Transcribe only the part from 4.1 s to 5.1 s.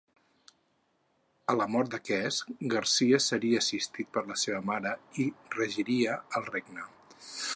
per la seva mare